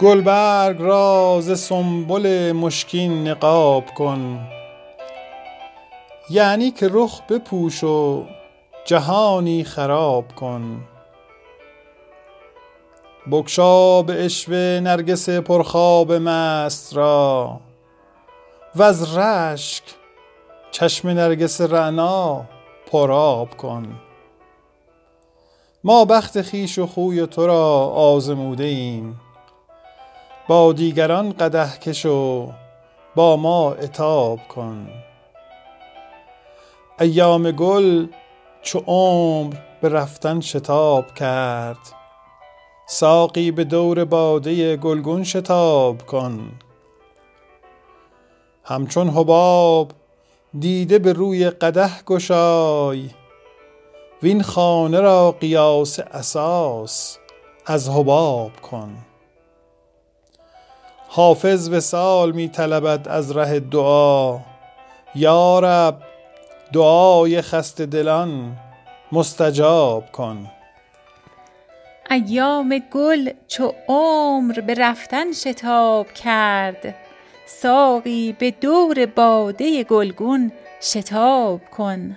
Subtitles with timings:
[0.00, 4.48] گلبرگ را ز سنبل مشکین نقاب کن.
[6.30, 8.24] یعنی که رخ بپوش و
[8.84, 10.80] جهانی خراب کن.
[13.30, 17.60] بگشا به عشوه نرگس پرخواب مست را
[18.76, 19.82] وز رشک
[20.70, 22.44] چشم نرگس رعنا
[22.90, 24.00] پرآب کن.
[25.84, 29.20] ما بخت خویش و خوی تو را آزموده ایم.
[30.48, 32.52] با دیگران قدح کش و
[33.14, 34.88] با ما عتاب کن.
[37.00, 38.06] ایام گل
[38.62, 41.78] چو عمر به رفتن شتاب کرد.
[42.86, 46.52] ساقی به دور باده گلگون شتاب کن.
[48.64, 49.92] همچون حباب
[50.58, 53.10] دیده به روی قدح گشای.
[54.22, 57.18] وین خانه را قیاس اساس
[57.66, 58.96] از حباب کن.
[61.10, 64.38] حافظ وصال می طلبد از ره دعا.
[65.14, 66.02] یا رب
[66.72, 68.56] دعای خسته دلان
[69.12, 70.50] مستجاب کن.
[72.10, 76.94] ایام گل چو عمر به رفتن شتاب کرد.
[77.46, 82.16] ساقی به دور باده گلگون شتاب کن.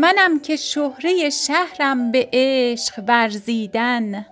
[0.00, 4.26] منم که شهره شهرم به عشق ورزیدن.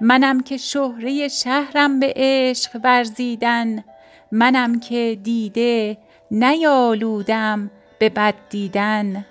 [0.00, 3.84] منم که شهره شهرم به عشق ورزیدن.
[4.32, 5.98] منم که دیده
[6.30, 9.26] نیالوده ام به بد دیدن.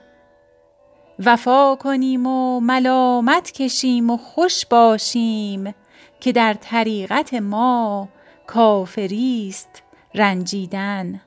[1.25, 5.75] وفا کنیم و ملامت کشیم و خوش باشیم
[6.19, 8.09] که در طریقت ما
[8.47, 9.83] کافریست
[10.15, 11.21] رنجیدن.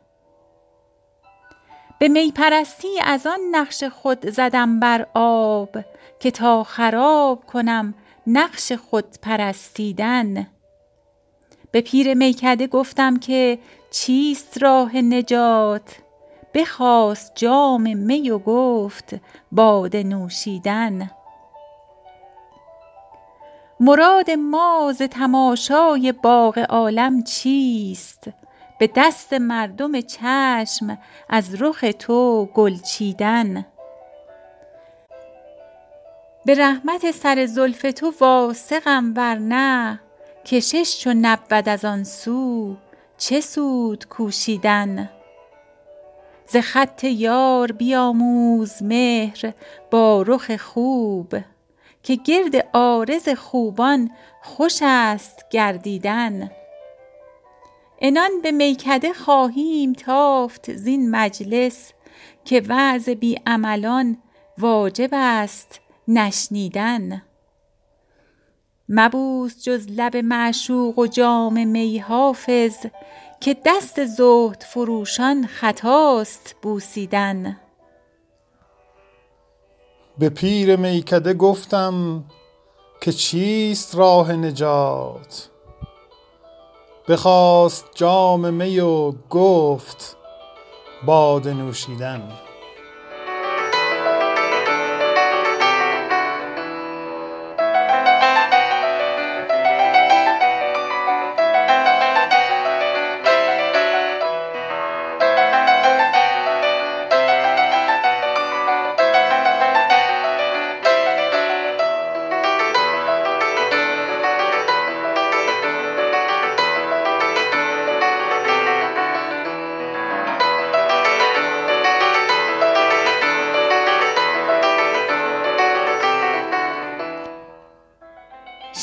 [1.98, 5.76] به می پرستی از آن نقش خود زدم بر آب
[6.20, 7.94] که تا خراب کنم
[8.26, 10.46] نقش خود پرستیدن.
[11.70, 13.58] به پیر میکده گفتم که
[13.90, 15.96] چیست راه نجات؟
[16.54, 19.14] بخواست جام می و گفت
[19.52, 21.10] باده نوشیدن.
[23.80, 28.28] مراد ما ز تماشای باغ عالم چیست؟
[28.78, 33.66] به دست مردم چشم از رخ تو گل چیدن.
[36.44, 40.00] به رحمت سر زلف تو واثقم ور نه
[40.44, 42.76] کشش چو نبود از آن سو
[43.18, 45.10] چه سود کوشیدن.
[46.46, 49.52] ز خط یار بیاموز مهر
[49.90, 51.34] با رخ خوب
[52.02, 54.10] که گرد عارض خوبان
[54.42, 56.50] خوش است گردیدن.
[58.02, 61.92] عنان به میکده خواهیم تافت زین مجلس
[62.44, 64.18] که وعظ بی عملان
[64.58, 67.22] واجب است نشنیدن.
[68.88, 72.76] مبوس جز لب معشوق و جام می حافظ
[73.40, 77.56] که دست زهدفروشان خطاست بوسیدن.
[80.18, 82.24] به پیر میکده گفتم
[83.00, 85.50] که چیست راه نجات؟
[87.08, 90.16] بخواست جام می و گفت
[91.06, 92.22] باده نوشیدن.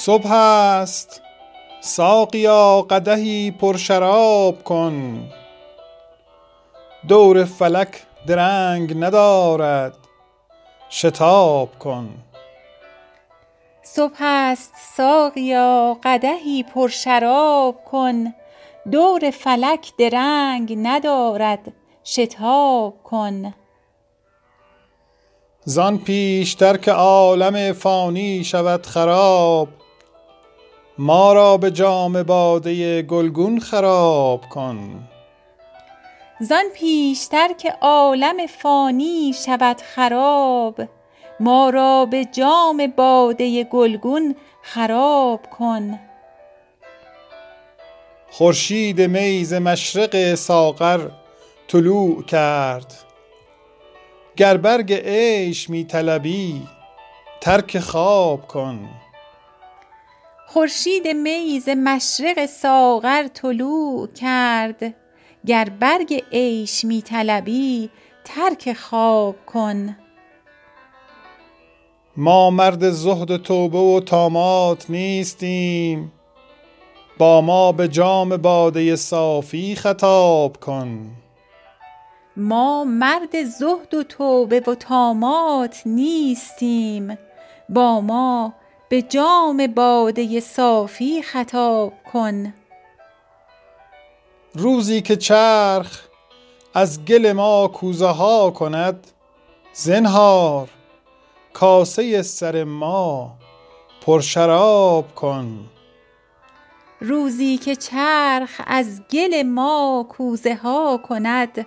[0.06, 1.22] صبح است.
[1.82, 5.28] ساقیا قدحی پر شراب کن.
[7.08, 9.94] دور فلک درنگ ندارد.
[10.90, 12.10] شتاب کن.
[13.84, 18.34] صبح است ساقیا قدحی پر شراب کن.
[18.92, 21.74] دور فلک درنگ ندارد.
[22.04, 23.54] شتاب کن.
[25.64, 29.68] زان پیشتر که عالم فانی شود خراب
[30.98, 35.08] ما را به جام باده گلگون خراب کن.
[36.40, 40.82] زان پیشتر که عالم فانی شود خراب
[41.40, 46.00] ما را به جام باده گلگون خراب کن.
[48.32, 51.08] خورشید میز مشرق ساغر
[51.68, 52.94] طلوع کرد.
[54.36, 56.62] گر برگ عیش می طلبی
[57.42, 58.90] ترک خواب کن.
[60.56, 64.96] خورشید میز مشرق ساغر طلوع کرد.
[65.46, 67.90] گر برگ عیش می طلبی
[68.24, 69.98] ترک خواب کن.
[72.18, 76.12] ما مرد زهد و توبه و طامات نیستیم.
[77.18, 81.12] با ما به جام باده صافی خطاب کن.
[82.38, 87.18] ما مرد زهد و توبه و طامات نیستیم.
[87.70, 88.54] با ما
[88.90, 92.54] به جام باده صافی خطاب کن.
[94.54, 96.02] روزی که چرخ
[96.74, 99.08] از گل ما کوزه ها کند
[99.74, 100.70] زنهار
[101.54, 103.32] کاسه سر ما
[104.02, 105.66] پرشراب کن.
[107.00, 111.66] روزی که چرخ از گل ما کوزه ها کند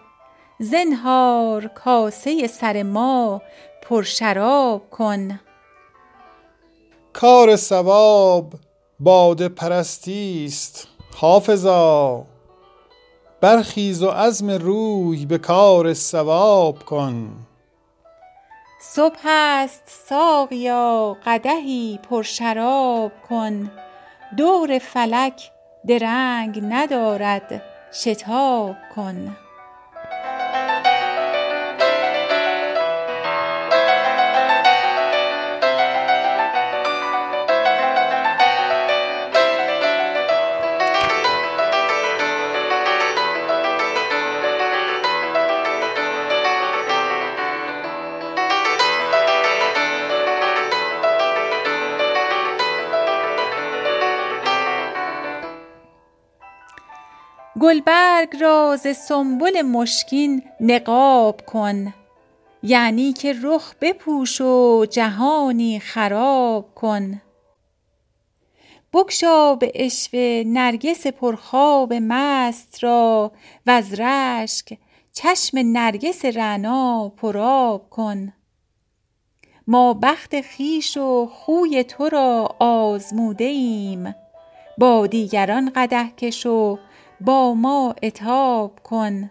[0.58, 3.42] زنهار کاسه سر ما
[3.82, 5.40] پرشراب کن.
[7.20, 8.52] کار ثواب
[9.00, 12.24] باده پرستی است حافظا.
[13.40, 17.46] برخیز و عزم روی به کار ثواب کن.
[18.80, 23.70] صبح است ساقیا قدحی پرشراب کن.
[24.36, 25.50] دور فلک
[25.88, 27.62] درنگ ندارد
[27.92, 29.36] شتاب کن.
[57.68, 61.94] گلبرگ را ز سنبل مشکین نقاب کن
[62.62, 67.22] یعنی که رخ بپوش و جهانی خراب کن.
[68.92, 73.32] بگشا به عشوه نرگس پرخواب مست را
[73.66, 74.78] وز رشک
[75.12, 78.32] چشم نرگس رعنا پرآب کن.
[79.66, 84.14] ما بخت خویش و خوی تو را آزموده ایم
[84.78, 86.78] با دیگران قدح کش و
[87.20, 89.30] با ما عتاب کن.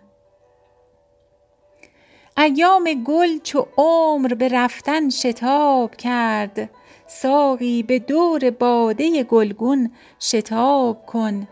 [2.37, 6.69] ایام گل چو عمر به رفتن شتاب کرد.
[7.07, 11.47] ساقی به دور باده گلگون شتاب کن.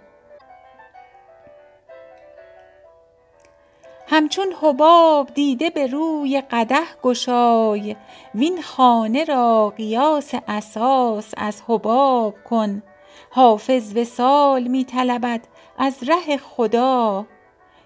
[4.07, 7.95] همچون حباب دیده به روی قدح گشای.
[8.35, 12.83] وین خانه را قیاس اساس از حباب کن.
[13.29, 15.41] حافظ وصال می طلبد
[15.77, 17.25] از ره خدا.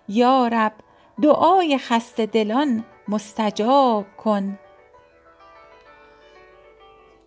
[0.09, 0.73] یا رب
[1.21, 4.59] دعای خسته دلان مستجاب کن.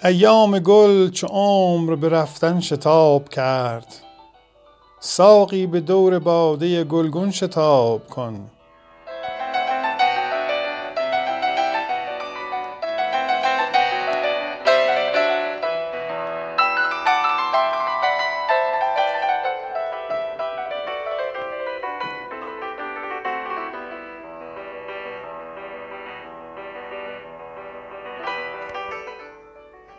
[0.05, 3.95] ایام گل چو عمر به رفتن شتاب کرد.
[5.01, 8.51] ساقی به دور باده گلگون شتاب کن.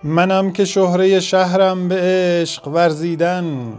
[0.05, 3.73] منم که شهره شهرم به عشق ورزیدن.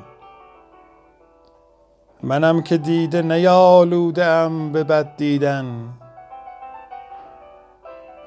[2.22, 5.88] منم که دیده نیالوده ام به بد دیدن.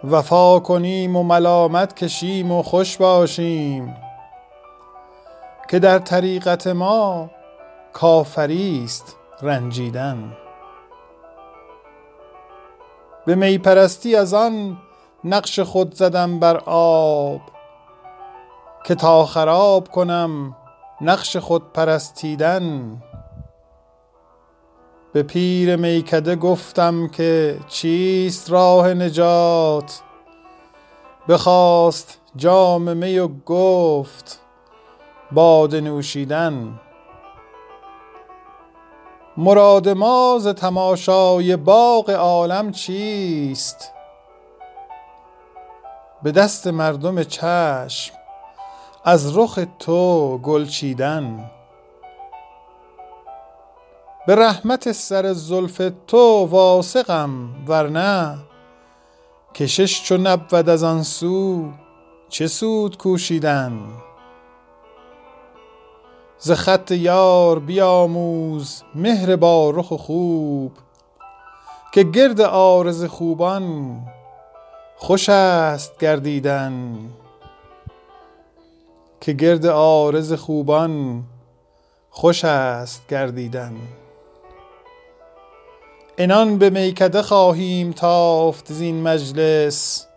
[0.04, 3.96] وفا کنیم و ملامت کشیم و خوش باشیم
[5.70, 7.30] که در طریقت ما
[7.94, 10.38] کافری است رنجیدن.
[13.25, 14.77] به می پرستی از آن
[15.24, 17.56] نقش خود زدم بر آب.
[18.88, 20.56] که تا خراب کنم
[21.01, 22.98] نقش خود پرستیدن.
[25.13, 30.01] به پیر میکده گفتم که چیست راه نجات؟
[31.29, 34.39] بخواست جام می و گفت
[35.32, 36.79] باده نوشیدن.
[39.38, 43.91] مراد ما ز تماشای باغ عالم چیست؟
[46.24, 48.16] به دست مردم چشم
[49.09, 51.51] از رخ تو گل چیدن.
[54.27, 58.37] به رحمت سر زلف تو واثقم ورنه
[59.55, 61.69] کشش چو نبود از آن سو
[62.29, 63.79] چه سود کوشیدن.
[66.37, 70.71] ز خط یار بیاموز مهر با رخ خوب
[71.93, 73.99] که گرد عارض خوبان
[74.97, 76.97] خوش است گردیدن.
[79.21, 81.24] که گرد عارض خوبان
[82.09, 83.75] خوش است گردیدن.
[86.17, 90.07] عنان به میکده خواهیم تافت زین مجلس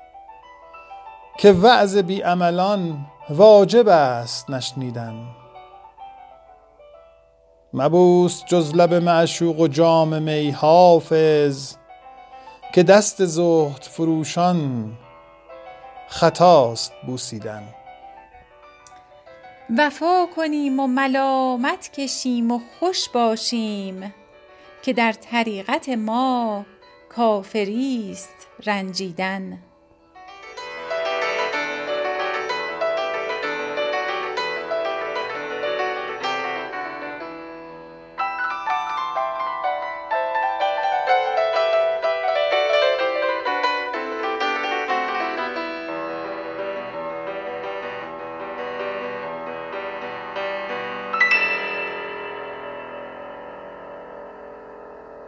[1.38, 5.14] که وعظ بی عملان واجب است نشنیدن.
[7.73, 11.76] مبوس جز لب معشوق و جام می حافظ
[12.75, 14.92] که دست زهد فروشان
[16.09, 17.62] خطاست بوسیدن.
[19.79, 24.15] وفا کنیم و ملامت کشیم و خوش باشیم
[24.83, 26.67] که در طریقت ما
[27.09, 29.59] کافریست رنجیدن.